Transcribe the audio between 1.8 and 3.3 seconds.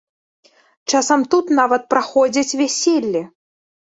праходзяць вяселлі.